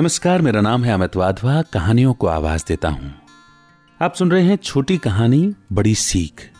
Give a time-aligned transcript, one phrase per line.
[0.00, 3.14] नमस्कार, मेरा नाम है अमित वाधवा, कहानियों को आवाज़ देता हूँ।
[4.02, 6.50] आप सुन रहे हैं छोटी कहानी, बड़ी सीख।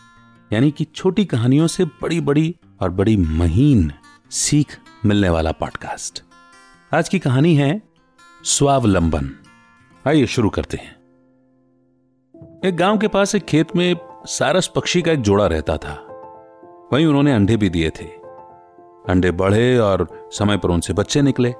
[0.53, 3.91] यानी कि छोटी कहानियों से बड़ी बड़ी और बड़ी महीन
[4.31, 6.23] सीख मिलने वाला पॉडकास्ट।
[6.93, 7.81] आज की कहानी है,
[8.43, 9.29] स्वावलंबन।
[10.07, 10.95] आइए शुरू करते हैं।
[12.65, 13.95] एक गाँव के पास एक खेत में
[14.25, 16.05] सारस पक्षी का एक जोड़ा रहता था।
[16.93, 18.05] वहीं उन्होंने अंडे भी दिए थे।
[19.09, 21.53] अंडे बढ़े और समय पर उनसे बच्चे निकले।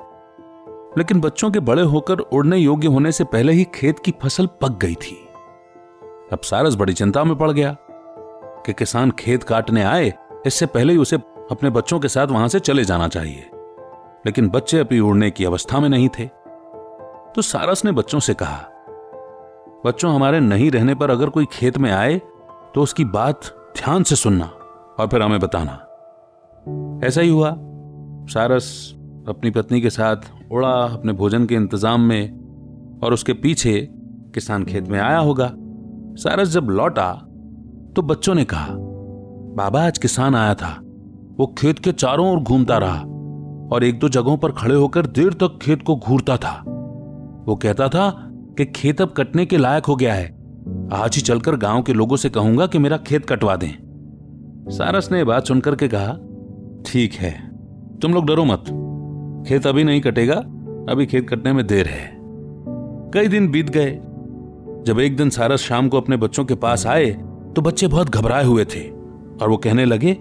[1.00, 4.70] लेकिन बच्चों के बड़े होकर उड़ने योग्य होने से पहले ही खेत की फ़सल पक
[4.70, 5.28] गई थी।
[6.34, 7.76] अब सारस बड़ी चिंता में पड़ गया
[8.66, 10.14] कि किसान खेत काटने आए,
[10.46, 11.16] इससे पहले ही उसे
[11.52, 13.50] अपने बच्चों के साथ वहाँ से चले जाना चाहिए।
[14.26, 16.26] लेकिन बच्चे अभी उड़ने की अवस्था में नहीं थे।
[17.36, 18.60] तो सारस ने बच्चों से कहा,
[19.86, 22.22] बच्चों, हमारे नहीं रहने पर अगर कोई खेत में आए
[22.76, 23.42] तो उसकी बात
[23.78, 24.46] ध्यान से सुनना
[25.00, 25.86] और फिर हमें बताना।
[27.08, 27.56] ऐसा ही हुआ।
[28.30, 28.96] सारस
[29.28, 33.88] अपनी पत्नी के साथ उड़ा अपने भोजन के इंतज़ाम में और उसके पीछे
[34.34, 35.52] किसान खेत में आया होगा।
[36.16, 37.12] सारस जब लौटा
[37.96, 38.74] तो बच्चों ने कहा,
[39.56, 40.70] बाबा, आज किसान आया था।
[41.40, 43.00] वो खेत के चारों ओर घूमता रहा
[43.76, 46.56] और एक दो जगहों पर खड़े होकर देर तक खेत को घूरता था।
[47.48, 48.10] वो कहता था
[48.58, 50.28] कि खेत अब कटने के लायक हो गया है।
[50.94, 53.72] आज ही चलकर गाँव के लोगों से कहूँगा कि मेरा खेत कटवा दें।
[54.70, 56.14] सारस ने बात सुनकर के कहा,
[56.86, 57.32] ठीक है,
[58.00, 58.66] तुम लोग डरो मत।
[59.50, 60.36] खेत अभी नहीं कटेगा,
[60.90, 62.18] अभी खेत कटने में देर है।
[63.14, 63.92] कई दिन बीत गए।
[64.88, 67.06] जब एक दिन सारस शाम को अपने बच्चों के पास आए
[67.56, 68.90] तो बच्चे बहुत घबराए हुए थे
[69.42, 70.18] और वो कहने लगे,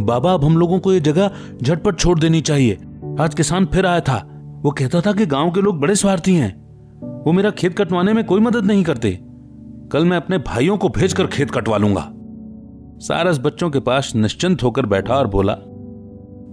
[0.00, 1.30] बाबा, अब हम लोगों को ये जगह
[1.62, 2.78] झटपट छोड़ देनी चाहिए।
[3.20, 4.16] आज किसान फिर आया था।
[4.62, 8.24] वो कहता था कि गाँव के लोग बड़े स्वार्थी हैं। वो मेरा खेत कटवाने में
[8.24, 9.18] कोई मदद नहीं करते।
[9.92, 12.10] कल मैं अपने भाइयों को भेजकर खेत कटवा लूँगा।
[12.98, 15.56] सारस बच्चों के पास निश्चिंत होकर बैठा और बोला,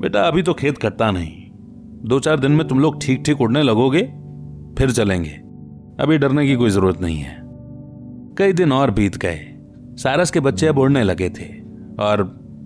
[0.02, 1.47] बेटा, अभी तो खेत कटता नहीं।
[2.06, 4.02] दो चार दिन में तुम लोग ठीक ठीक उड़ने लगोगे,
[4.78, 5.30] फिर चलेंगे।
[6.00, 7.36] अभी डरने की कोई ज़रूरत नहीं है।
[8.38, 9.40] कई दिन और बीत गए।
[9.98, 11.46] सारस के बच्चे अब उड़ने लगे थे
[12.00, 12.24] और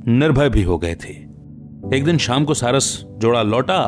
[0.08, 1.14] निर्भय भी हो गए थे।
[1.96, 3.80] एक दिन शाम को सारस जोड़ा लौटा,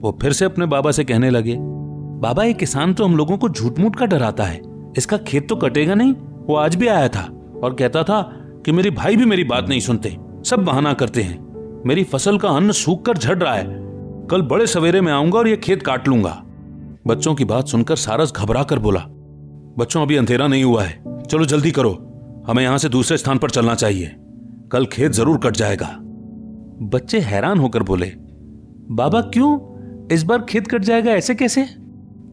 [0.00, 3.48] वो फिर से अपने बाबा से कहने लगे, बाबा, ये किसान तो हम लोगों को
[3.48, 4.60] झूठ मूठ का डराता है।
[4.98, 6.12] इसका खेत तो कटेगा नहीं,
[6.46, 7.28] वो आज भी आया था
[7.64, 8.22] और कहता था
[8.64, 12.48] कि मेरे भाई भी मेरी बात नहीं सुनते, सब बहाना करते हैं। मेरी फ़सल का
[12.48, 13.80] अन्न सूख कर झड़ रहा है
[14.30, 16.42] कल बड़े सवेरे में आऊँगा और ये खेत काट लूँगा।
[17.06, 19.00] बच्चों की बात सुनकर सारस घबरा कर बोला,
[19.78, 21.90] बच्चों, अभी अंधेरा नहीं हुआ है। चलो जल्दी करो।
[22.46, 24.14] हमें यहाँ से दूसरे स्थान पर चलना चाहिए।
[24.72, 25.96] कल खेत ज़रूर कट जाएगा।
[26.82, 28.12] बच्चे हैरान होकर बोले,
[28.90, 29.58] बाबा, क्यों?
[30.12, 31.64] इस बार खेत कट जाएगा ऐसे कैसे?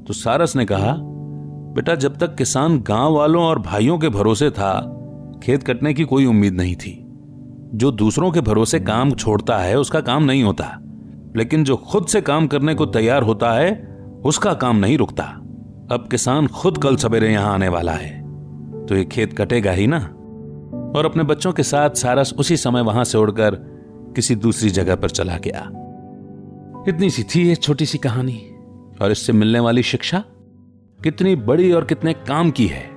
[0.07, 0.95] तो सारस ने कहा,
[1.75, 4.95] बेटा, जब तक किसान गाँव वालों और भाइयों के भरोसे था,
[5.43, 7.05] खेत कटने की कोई उम्मीद नहीं थी।
[7.73, 10.77] जो दूसरों के भरोसे काम छोड़ता है, उसका काम नहीं होता।
[11.39, 15.23] लेकिन जो खुद से काम करने को तैयार होता है, उसका काम नहीं रुकता।
[15.91, 18.21] अब किसान खुद कल सवेरे यहाँ आने वाला है।
[18.85, 19.99] तो ये खेत कटेगा ही ना।
[20.95, 23.55] और अपने बच्चों के साथ सारस उसी समय वहाँ से उड़कर
[24.15, 25.59] किसी दूसरी जगह पर चला गया।
[26.87, 28.51] इतनी सी थी ये छोटी सी कहानी।
[29.01, 30.23] और इससे मिलने वाली शिक्षा
[31.03, 32.89] कितनी बड़ी और कितने काम की है।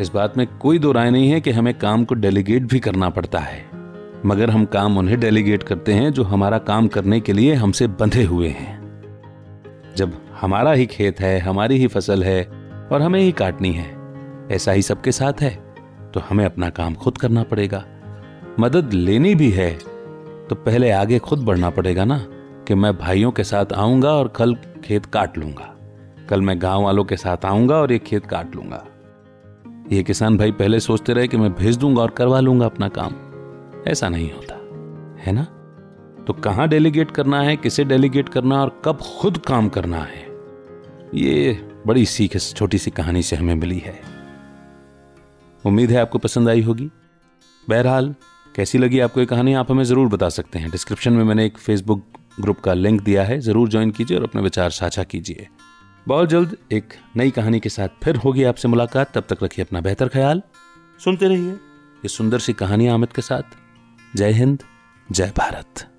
[0.00, 3.08] इस बात में कोई दो राय नहीं है कि हमें काम को डेलीगेट भी करना
[3.08, 3.79] पड़ता है।
[4.26, 8.24] मगर हम काम उन्हें डेलीगेट करते हैं जो हमारा काम करने के लिए हमसे बंधे
[8.24, 8.78] हुए हैं।
[9.96, 12.42] जब हमारा ही खेत है, हमारी ही फ़सल है
[12.92, 13.86] और हमें ही काटनी है,
[14.50, 15.50] ऐसा ही सबके साथ है
[16.14, 17.84] तो हमें अपना काम खुद करना पड़ेगा।
[18.60, 19.70] मदद लेनी भी है
[20.48, 22.18] तो पहले आगे खुद बढ़ना पड़ेगा ना,
[22.68, 24.54] कि मैं भाइयों के साथ आऊँगा और कल
[24.84, 25.74] खेत काट लूँगा।
[26.28, 28.84] कल मैं गाँव वालों के साथ आऊँगा और ये खेत काट लूँगा।
[29.92, 33.14] ये किसान भाई पहले सोचते रहे कि मैं भेज दूँगा और करवा लूँगा अपना काम।
[33.88, 34.54] ऐसा नहीं होता,
[35.20, 35.44] है ना?
[36.26, 40.26] तो कहाँ डेलीगेट करना है, किसे डेलीगेट करना और कब खुद काम करना है?
[41.14, 41.52] ये
[41.86, 43.98] बड़ी सीख, इस छोटी सी कहानी से हमें मिली है।
[45.64, 46.90] उम्मीद है आपको पसंद आई होगी।
[47.68, 48.14] बहरहाल,
[48.54, 51.58] कैसी लगी आपको ये कहानी, आप हमें ज़रूर बता सकते हैं। डिस्क्रिप्शन में मैंने एक
[51.58, 52.04] फेसबुक
[52.40, 55.46] ग्रुप का लिंक दिया है, ज़रूर ज्वाइन कीजिए और अपने विचार साझा कीजिए।
[56.06, 59.80] बहुत जल्द एक नई कहानी के साथ फिर होगी आपसे मुलाकात। तब तक रखिए अपना
[59.80, 60.42] बेहतर ख्याल।
[61.00, 63.42] सुनते रहिए ये सुंदर सी कहानी आमिद के साथ।
[64.16, 64.62] जय हिंद
[65.12, 65.89] जय भारत।